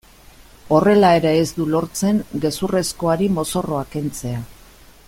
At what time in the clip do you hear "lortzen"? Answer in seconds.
1.75-2.23